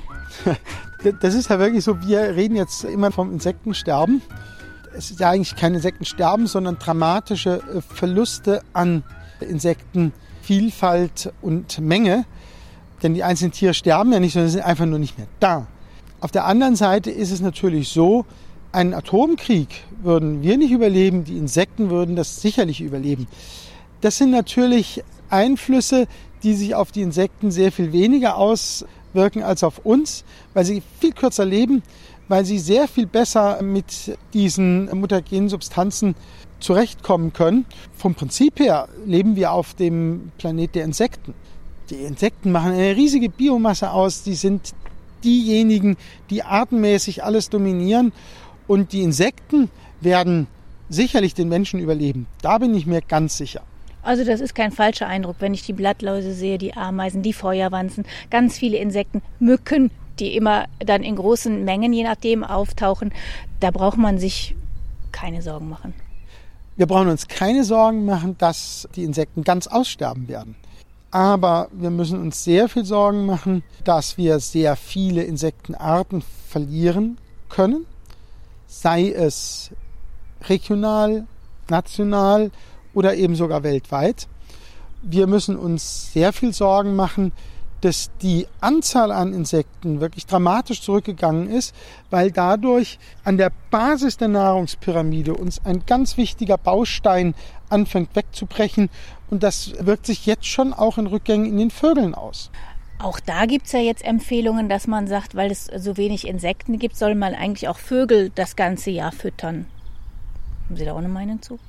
[1.21, 4.23] Das ist ja wirklich so, wir reden jetzt immer vom Insektensterben.
[4.97, 9.03] Es ist ja eigentlich kein Insektensterben, sondern dramatische äh, Verluste an
[9.41, 12.25] Insektenvielfalt und Menge.
[13.03, 15.67] Denn die einzelnen Tiere sterben ja nicht, sondern sind einfach nur nicht mehr da.
[16.21, 18.25] Auf der anderen Seite ist es natürlich so,
[18.71, 19.69] einen Atomkrieg
[20.01, 23.27] würden wir nicht überleben, die Insekten würden das sicherlich überleben.
[24.01, 26.07] Das sind natürlich Einflüsse,
[26.43, 31.13] die sich auf die Insekten sehr viel weniger auswirken als auf uns, weil sie viel
[31.13, 31.83] kürzer leben,
[32.27, 36.15] weil sie sehr viel besser mit diesen mutagenen Substanzen
[36.59, 37.65] zurechtkommen können.
[37.95, 41.33] Vom Prinzip her leben wir auf dem Planet der Insekten.
[41.89, 44.23] Die Insekten machen eine riesige Biomasse aus.
[44.23, 44.73] Die sind
[45.23, 45.97] diejenigen,
[46.29, 48.11] die artenmäßig alles dominieren.
[48.67, 49.69] Und die Insekten
[50.01, 50.47] werden
[50.89, 52.27] sicherlich den Menschen überleben.
[52.41, 53.61] Da bin ich mir ganz sicher.
[54.01, 58.05] Also das ist kein falscher Eindruck, wenn ich die Blattläuse sehe, die Ameisen, die Feuerwanzen,
[58.29, 63.11] ganz viele Insekten, Mücken, die immer dann in großen Mengen, je nachdem, auftauchen.
[63.59, 64.55] Da braucht man sich
[65.11, 65.93] keine Sorgen machen.
[66.75, 70.55] Wir brauchen uns keine Sorgen machen, dass die Insekten ganz aussterben werden.
[71.11, 77.85] Aber wir müssen uns sehr viel Sorgen machen, dass wir sehr viele Insektenarten verlieren können,
[78.67, 79.71] sei es
[80.49, 81.25] regional,
[81.69, 82.51] national
[82.93, 84.27] oder eben sogar weltweit.
[85.01, 87.31] Wir müssen uns sehr viel Sorgen machen,
[87.81, 91.75] dass die Anzahl an Insekten wirklich dramatisch zurückgegangen ist,
[92.09, 97.35] weil dadurch an der Basis der Nahrungspyramide uns ein ganz wichtiger Baustein
[97.69, 98.89] anfängt wegzubrechen.
[99.29, 102.49] Und das wirkt sich jetzt schon auch in Rückgängen in den Vögeln aus.
[102.97, 106.79] Auch da gibt es ja jetzt Empfehlungen, dass man sagt, weil es so wenig Insekten
[106.79, 109.65] gibt, soll man eigentlich auch Vögel das ganze Jahr füttern.
[110.65, 111.59] Haben Sie da auch eine Meinung zu?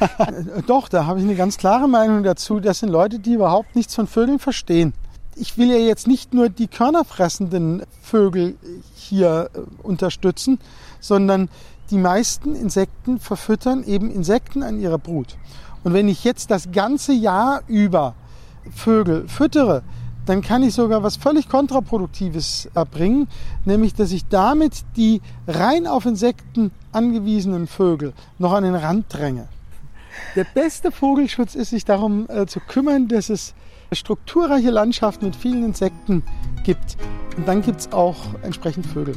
[0.66, 2.60] Doch, da habe ich eine ganz klare Meinung dazu.
[2.60, 4.92] Das sind Leute, die überhaupt nichts von Vögeln verstehen
[5.36, 8.56] ich will ja jetzt nicht nur die körnerfressenden Vögel
[8.94, 10.58] hier äh, unterstützen,
[11.00, 11.48] sondern
[11.90, 15.36] die meisten Insekten verfüttern eben Insekten an ihrer Brut.
[15.82, 18.14] Und wenn ich jetzt das ganze Jahr über
[18.74, 19.82] Vögel füttere,
[20.26, 23.26] dann kann ich sogar was völlig kontraproduktives erbringen,
[23.64, 29.48] nämlich dass ich damit die rein auf Insekten angewiesenen Vögel noch an den Rand dränge.
[30.36, 33.54] Der beste Vogelschutz ist, sich darum äh, zu kümmern, dass es
[33.92, 36.22] strukturreiche Landschaft mit vielen Insekten
[36.64, 36.96] gibt.
[37.36, 39.14] Und dann gibt es auch entsprechend Vögel.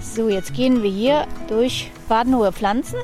[0.00, 2.98] So, jetzt gehen wir hier durch badenhohe Pflanzen.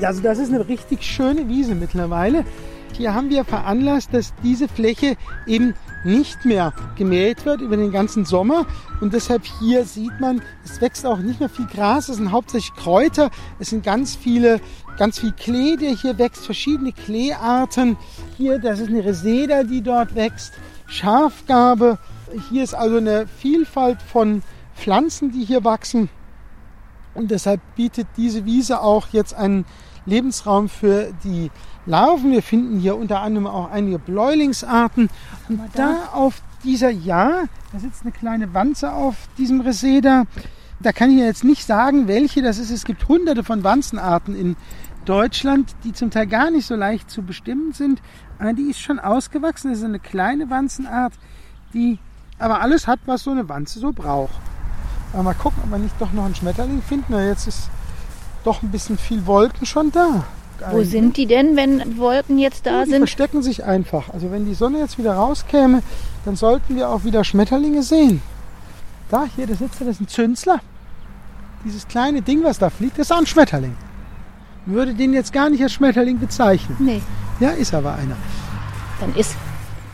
[0.00, 2.44] Ja, also das ist eine richtig schöne Wiese mittlerweile.
[2.92, 5.74] Hier haben wir veranlasst, dass diese Fläche eben
[6.06, 8.66] nicht mehr gemäht wird über den ganzen Sommer.
[9.00, 12.74] Und deshalb hier sieht man, es wächst auch nicht mehr viel Gras, es sind hauptsächlich
[12.74, 14.60] Kräuter, es sind ganz viele,
[14.96, 17.96] ganz viel Klee, der hier wächst, verschiedene Kleearten.
[18.36, 20.54] Hier, das ist eine Reseda, die dort wächst,
[20.86, 21.98] Schafgabe.
[22.50, 24.42] Hier ist also eine Vielfalt von
[24.74, 26.08] Pflanzen, die hier wachsen.
[27.14, 29.64] Und deshalb bietet diese Wiese auch jetzt einen
[30.04, 31.50] Lebensraum für die
[31.86, 32.32] Larven.
[32.32, 35.08] Wir finden hier unter anderem auch einige Bläulingsarten.
[35.48, 40.24] Und da auf dieser, ja, da sitzt eine kleine Wanze auf diesem Reseda.
[40.80, 42.70] Da kann ich jetzt nicht sagen, welche das ist.
[42.70, 44.56] Es gibt hunderte von Wanzenarten in
[45.06, 48.02] Deutschland, die zum Teil gar nicht so leicht zu bestimmen sind.
[48.38, 49.70] Aber die ist schon ausgewachsen.
[49.70, 51.14] Das ist eine kleine Wanzenart,
[51.72, 51.98] die
[52.38, 54.34] aber alles hat, was so eine Wanze so braucht.
[55.12, 57.14] Aber mal gucken, ob wir nicht doch noch einen Schmetterling finden.
[57.14, 57.70] Jetzt ist
[58.44, 60.24] doch ein bisschen viel Wolken schon da.
[60.70, 62.98] Wo sind die denn, wenn Wolken jetzt da die sind?
[63.00, 64.08] verstecken sich einfach.
[64.12, 65.82] Also wenn die Sonne jetzt wieder rauskäme,
[66.24, 68.22] dann sollten wir auch wieder Schmetterlinge sehen.
[69.10, 70.60] Da, hier, der sitzt, das ist ein Zünsler.
[71.64, 73.76] Dieses kleine Ding, was da fliegt, das ist auch ein Schmetterling.
[74.66, 76.76] Ich würde den jetzt gar nicht als Schmetterling bezeichnen.
[76.80, 77.00] Nee,
[77.38, 78.16] Ja, ist aber einer.
[79.00, 79.36] dann ist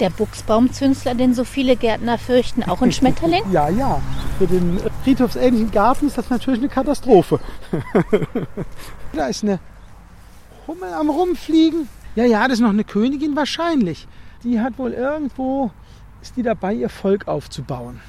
[0.01, 3.43] der Buchsbaumzünsler, den so viele Gärtner fürchten, auch ein Schmetterling?
[3.53, 4.01] Ja, ja.
[4.39, 7.39] Für den äh, friedhofsähnlichen Garten ist das natürlich eine Katastrophe.
[9.13, 9.59] da ist eine
[10.67, 11.89] Hummel am Rumfliegen.
[12.15, 14.07] Ja, ja, das ist noch eine Königin wahrscheinlich.
[14.45, 15.71] Die hat wohl irgendwo,
[16.21, 18.01] ist die dabei, ihr Volk aufzubauen.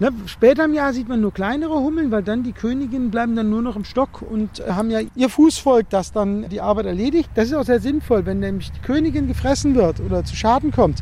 [0.00, 3.50] Ne, später im Jahr sieht man nur kleinere Hummeln, weil dann die Königinnen bleiben dann
[3.50, 7.28] nur noch im Stock und äh, haben ja ihr Fußvolk, das dann die Arbeit erledigt.
[7.34, 11.00] Das ist auch sehr sinnvoll, wenn nämlich die Königin gefressen wird oder zu Schaden kommt,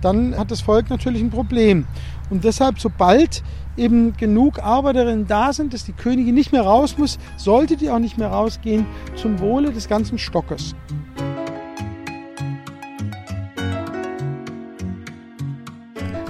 [0.00, 1.86] dann hat das Volk natürlich ein Problem.
[2.30, 3.42] Und deshalb, sobald
[3.76, 7.98] eben genug Arbeiterinnen da sind, dass die Königin nicht mehr raus muss, sollte die auch
[7.98, 10.74] nicht mehr rausgehen zum Wohle des ganzen Stockes.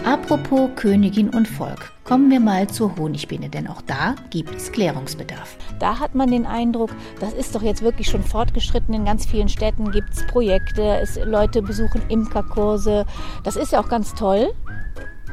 [0.04, 5.56] Apropos Königin und Volk, kommen wir mal zur Honigbiene, denn auch da gibt es Klärungsbedarf.
[5.80, 8.94] Da hat man den Eindruck, das ist doch jetzt wirklich schon fortgeschritten.
[8.94, 13.04] In ganz vielen Städten gibt es Projekte, es, Leute besuchen Imkerkurse.
[13.42, 14.52] Das ist ja auch ganz toll,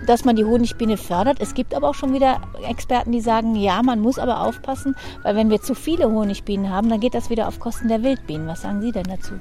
[0.05, 1.37] dass man die Honigbiene fördert.
[1.39, 5.35] Es gibt aber auch schon wieder Experten, die sagen, ja, man muss aber aufpassen, weil
[5.35, 8.47] wenn wir zu viele Honigbienen haben, dann geht das wieder auf Kosten der Wildbienen.
[8.47, 9.33] Was sagen Sie denn dazu?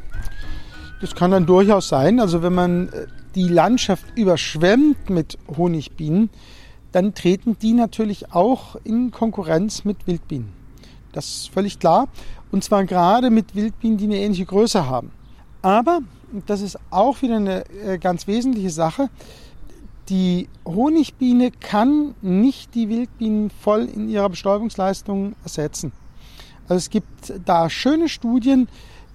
[1.00, 2.20] Das kann dann durchaus sein.
[2.20, 6.30] Also wenn man äh, die Landschaft überschwemmt mit Honigbienen,
[6.92, 10.52] dann treten die natürlich auch in Konkurrenz mit Wildbienen.
[11.12, 12.08] Das ist völlig klar.
[12.50, 15.10] Und zwar gerade mit Wildbienen, die eine ähnliche Größe haben.
[15.62, 16.00] Aber,
[16.32, 19.08] und das ist auch wieder eine äh, ganz wesentliche Sache,
[20.08, 25.92] die Honigbiene kann nicht die Wildbienen voll in ihrer Bestäubungsleistung ersetzen.
[26.64, 28.68] Also es gibt da schöne Studien,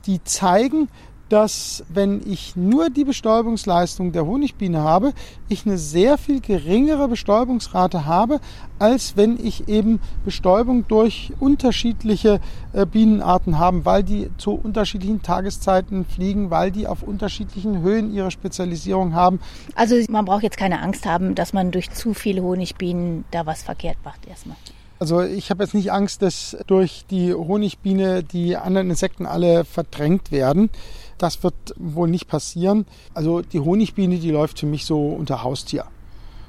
[0.05, 0.89] die zeigen,
[1.29, 5.13] dass wenn ich nur die Bestäubungsleistung der Honigbiene habe,
[5.49, 8.39] ich eine sehr viel geringere Bestäubungsrate habe,
[8.79, 12.39] als wenn ich eben Bestäubung durch unterschiedliche
[12.73, 18.31] äh, Bienenarten habe, weil die zu unterschiedlichen Tageszeiten fliegen, weil die auf unterschiedlichen Höhen ihre
[18.31, 19.39] Spezialisierung haben.
[19.75, 23.63] Also man braucht jetzt keine Angst haben, dass man durch zu viele Honigbienen da was
[23.63, 24.57] verkehrt macht erstmal.
[24.99, 30.31] Also ich habe jetzt nicht Angst, dass durch die Honigbiene die anderen Insekten alle verdrängt
[30.31, 30.71] werden.
[31.17, 32.85] Das wird wohl nicht passieren.
[33.13, 35.85] Also die Honigbiene, die läuft für mich so unter Haustier.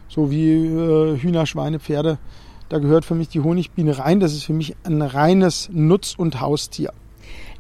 [0.09, 2.19] So wie äh, Hühner, Schweine, Pferde.
[2.69, 4.21] Da gehört für mich die Honigbiene rein.
[4.21, 6.93] Das ist für mich ein reines Nutz- und Haustier.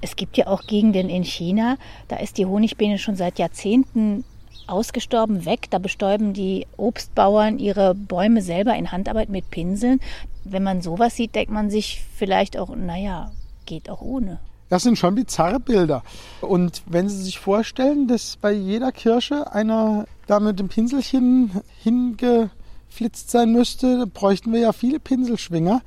[0.00, 4.24] Es gibt ja auch Gegenden in China, da ist die Honigbiene schon seit Jahrzehnten
[4.68, 5.66] ausgestorben weg.
[5.70, 10.00] Da bestäuben die Obstbauern ihre Bäume selber in Handarbeit mit Pinseln.
[10.44, 13.32] Wenn man sowas sieht, denkt man sich vielleicht auch, naja,
[13.66, 14.38] geht auch ohne.
[14.68, 16.02] Das sind schon bizarre Bilder.
[16.40, 23.30] Und wenn Sie sich vorstellen, dass bei jeder Kirsche einer da mit dem Pinselchen hingeflitzt
[23.30, 25.80] sein müsste, bräuchten wir ja viele Pinselschwinger.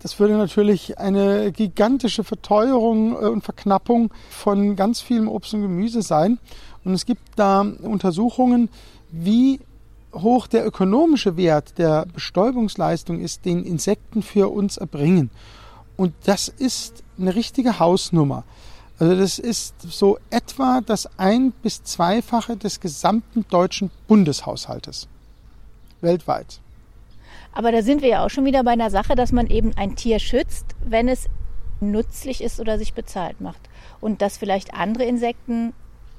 [0.00, 6.02] Das würde natürlich eine gigantische Verteuerung äh, und Verknappung von ganz vielem Obst und Gemüse
[6.02, 6.38] sein.
[6.84, 8.70] Und es gibt da Untersuchungen,
[9.10, 9.60] wie
[10.12, 15.30] hoch der ökonomische Wert der Bestäubungsleistung ist, den Insekten für uns erbringen.
[15.96, 18.44] Und das ist eine richtige Hausnummer.
[18.98, 25.08] Also das ist so etwa das ein- bis zweifache des gesamten deutschen Bundeshaushaltes
[26.00, 26.60] weltweit.
[27.52, 29.96] Aber da sind wir ja auch schon wieder bei einer Sache, dass man eben ein
[29.96, 31.26] Tier schützt, wenn es
[31.80, 33.60] nützlich ist oder sich bezahlt macht.
[34.00, 35.72] Und dass vielleicht andere Insekten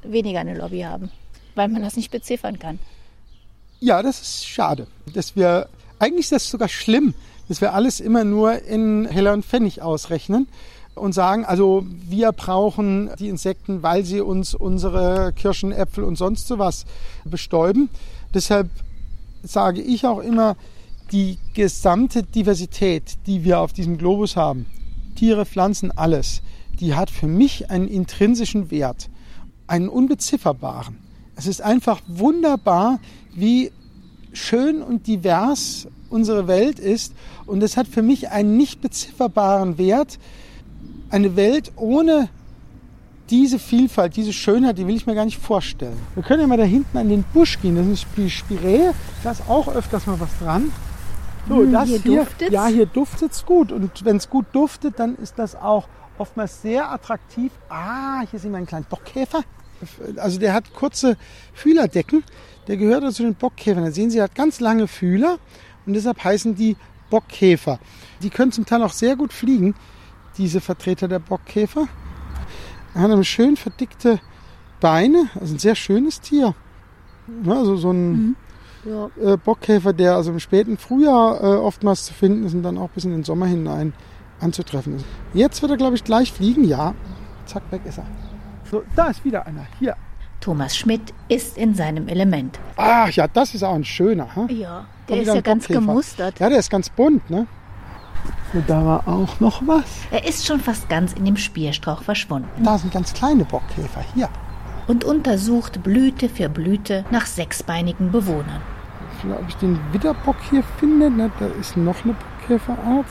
[0.04, 1.12] weniger eine Lobby haben,
[1.56, 2.80] weil man das nicht beziffern kann.
[3.80, 4.88] Ja, das ist schade.
[5.14, 5.68] Dass wir,
[6.00, 7.14] eigentlich ist das sogar schlimm,
[7.48, 10.48] dass wir alles immer nur in Heller und Pfennig ausrechnen.
[10.96, 16.48] Und sagen, also wir brauchen die Insekten, weil sie uns unsere Kirschen, Äpfel und sonst
[16.48, 16.86] sowas
[17.26, 17.90] bestäuben.
[18.34, 18.70] Deshalb
[19.44, 20.56] sage ich auch immer,
[21.12, 24.66] die gesamte Diversität, die wir auf diesem Globus haben,
[25.16, 26.42] Tiere, Pflanzen, alles,
[26.80, 29.10] die hat für mich einen intrinsischen Wert,
[29.68, 30.98] einen unbezifferbaren.
[31.36, 33.00] Es ist einfach wunderbar,
[33.34, 33.72] wie
[34.34, 37.14] schön und divers unsere Welt ist.
[37.46, 40.20] Und es hat für mich einen nicht bezifferbaren Wert.
[41.16, 42.28] Eine Welt ohne
[43.30, 45.96] diese Vielfalt, diese Schönheit, die will ich mir gar nicht vorstellen.
[46.14, 47.78] Wir können ja mal da hinten an den Busch gehen.
[47.78, 48.92] Das ist die Spiree.
[49.24, 50.74] Da ist auch öfters mal was dran.
[51.48, 52.52] So, Hm, das hier hier, duftet's?
[52.52, 53.72] ja, hier duftet es gut.
[53.72, 57.54] Und wenn es gut duftet, dann ist das auch oftmals sehr attraktiv.
[57.70, 59.42] Ah, hier sehen wir einen kleinen Bockkäfer.
[60.18, 61.16] Also der hat kurze
[61.54, 62.26] Fühlerdecken.
[62.68, 63.86] Der gehört also zu den Bockkäfern.
[63.86, 65.38] Da sehen Sie, er hat ganz lange Fühler
[65.86, 66.76] und deshalb heißen die
[67.10, 67.80] Bockkäfer.
[68.22, 69.76] Die können zum Teil auch sehr gut fliegen,
[70.38, 71.88] diese Vertreter der Bockkäfer.
[72.94, 74.20] Er hat eine schön verdickte
[74.80, 76.54] Beine, also ein sehr schönes Tier.
[77.48, 78.36] Also so ein
[78.86, 79.10] Ja.
[79.22, 82.90] äh, Bockkäfer, der also im späten Frühjahr äh, oftmals zu finden ist und dann auch
[82.90, 83.94] bis in den Sommer hinein
[84.40, 85.06] anzutreffen ist.
[85.34, 86.64] Jetzt wird er, glaube ich, gleich fliegen.
[86.66, 86.94] Ja,
[87.46, 88.06] zack, weg ist er.
[88.70, 89.66] So, da ist wieder einer.
[89.80, 89.96] Hier.
[90.42, 92.60] Thomas Schmidt ist in seinem Element.
[92.76, 94.36] Ach ja, das ist auch ein schöner.
[94.36, 94.50] Hm?
[94.50, 96.40] Ja, der ist ja ganz gemustert.
[96.40, 97.48] Ja, der ist ganz bunt, ne?
[98.68, 99.84] Da war auch noch was.
[100.12, 104.02] Er ist schon fast ganz in dem Spierstrauch verschwunden Da sind ganz kleine Bockkäfer.
[104.14, 104.30] Hier.
[104.88, 108.62] und untersucht Blüte für Blüte nach sechsbeinigen Bewohnern.
[109.24, 111.10] Ob ich den Widderbock hier finde.
[111.10, 113.08] Ne, da ist noch eine Bockkäferart.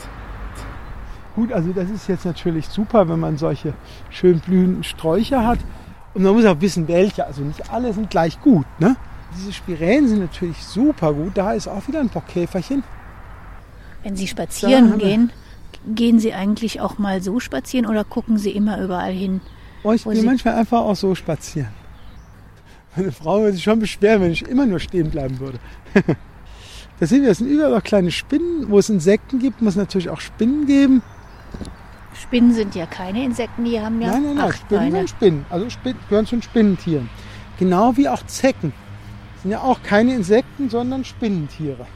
[1.35, 3.73] Gut, also das ist jetzt natürlich super, wenn man solche
[4.09, 5.59] schön blühenden Sträucher hat.
[6.13, 7.25] Und man muss auch wissen, welche.
[7.25, 8.65] Also nicht alle sind gleich gut.
[8.79, 8.95] Ne?
[9.35, 11.37] Diese Spiräen sind natürlich super gut.
[11.37, 12.83] Da ist auch wieder ein Bockkäferchen.
[14.05, 15.31] Wenn Sie spazieren gehen,
[15.87, 19.41] gehen Sie eigentlich auch mal so spazieren oder gucken Sie immer überall hin?
[19.83, 21.71] Oh, ich gehe manchmal einfach auch so spazieren.
[22.95, 25.57] Meine Frau würde sich schon beschweren, wenn ich immer nur stehen bleiben würde.
[26.99, 28.69] da sehen wir, es sind überall auch kleine Spinnen.
[28.69, 31.01] Wo es Insekten gibt, muss es natürlich auch Spinnen geben.
[32.13, 34.97] Spinnen sind ja keine Insekten, die haben ja nein, nein, nein, Spinnen Beine.
[34.97, 35.45] sind Spinnen.
[35.49, 37.09] Also Spinnen gehören zu den Spinnentieren.
[37.57, 38.71] Genau wie auch Zecken.
[39.41, 41.87] Sind ja auch keine Insekten, sondern Spinnentiere.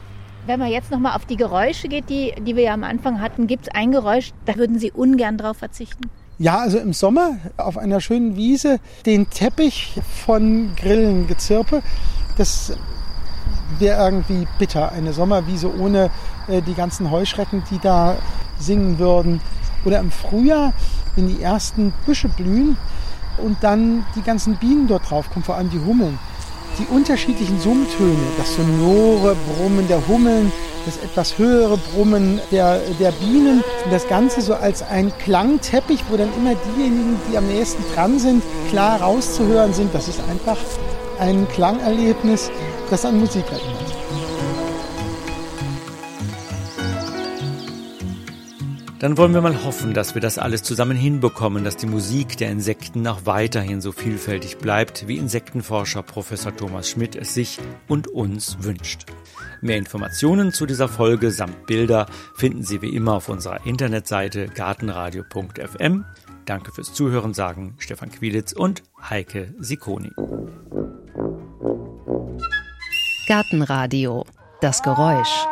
[0.50, 3.46] Wenn man jetzt nochmal auf die Geräusche geht, die, die wir ja am Anfang hatten,
[3.46, 6.10] gibt es ein Geräusch, da würden Sie ungern drauf verzichten?
[6.40, 11.84] Ja, also im Sommer auf einer schönen Wiese den Teppich von Grillengezirpe,
[12.36, 12.72] das
[13.78, 14.90] wäre irgendwie bitter.
[14.90, 16.10] Eine Sommerwiese ohne
[16.48, 18.16] äh, die ganzen Heuschrecken, die da
[18.58, 19.40] singen würden.
[19.84, 20.72] Oder im Frühjahr,
[21.14, 22.76] wenn die ersten Büsche blühen
[23.38, 26.18] und dann die ganzen Bienen dort drauf kommen, vor allem die Hummeln.
[26.80, 30.50] Die unterschiedlichen Summtöne, das sonore Brummen der Hummeln,
[30.86, 36.16] das etwas höhere Brummen der, der Bienen und das Ganze so als ein Klangteppich, wo
[36.16, 39.94] dann immer diejenigen, die am nächsten dran sind, klar rauszuhören sind.
[39.94, 40.56] Das ist einfach
[41.18, 42.50] ein Klangerlebnis,
[42.90, 43.79] das an Musik erinnert.
[49.00, 52.50] Dann wollen wir mal hoffen, dass wir das alles zusammen hinbekommen, dass die Musik der
[52.50, 57.58] Insekten auch weiterhin so vielfältig bleibt, wie Insektenforscher Professor Thomas Schmidt es sich
[57.88, 59.06] und uns wünscht.
[59.62, 66.04] Mehr Informationen zu dieser Folge samt Bilder finden Sie wie immer auf unserer Internetseite gartenradio.fm.
[66.44, 70.10] Danke fürs Zuhören, sagen Stefan Quilitz und Heike Sikoni.
[73.26, 74.26] Gartenradio.
[74.60, 75.46] Das Geräusch.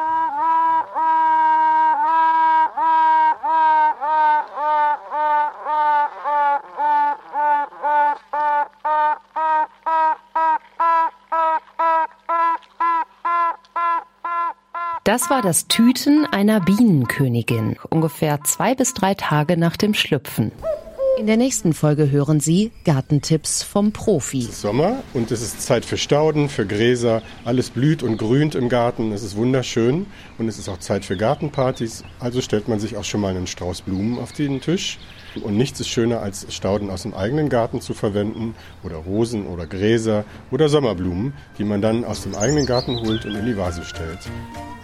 [15.18, 20.52] Das war das Tüten einer Bienenkönigin, ungefähr zwei bis drei Tage nach dem Schlüpfen.
[21.18, 24.42] In der nächsten Folge hören Sie Gartentipps vom Profi.
[24.42, 27.22] Sommer und es ist Zeit für Stauden, für Gräser.
[27.44, 29.11] Alles blüht und grünt im Garten.
[29.11, 30.07] Es ist wunderschön
[30.38, 32.04] und es ist auch Zeit für Gartenpartys.
[32.20, 35.00] Also stellt man sich auch schon mal einen Strauß Blumen auf den Tisch.
[35.42, 38.54] Und nichts ist schöner, als Stauden aus dem eigenen Garten zu verwenden
[38.85, 43.34] oder Rosen oder Gräser oder Sommerblumen, die man dann aus dem eigenen Garten holt und
[43.34, 44.20] in die Vase stellt.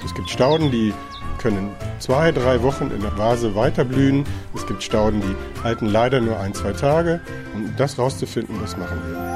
[0.04, 0.92] Es gibt Stauden, die
[1.38, 4.24] können zwei, drei Wochen in der Vase weiter blühen.
[4.54, 7.20] Es gibt Stauden, die halten leider nur ein, zwei Tage.
[7.54, 9.33] Um das rauszufinden, das machen wir.